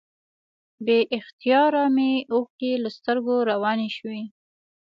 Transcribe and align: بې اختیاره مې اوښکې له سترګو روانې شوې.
بې 0.85 0.99
اختیاره 1.17 1.83
مې 1.95 2.11
اوښکې 2.33 2.71
له 2.83 2.89
سترګو 2.97 3.35
روانې 3.51 3.89
شوې. 3.97 4.21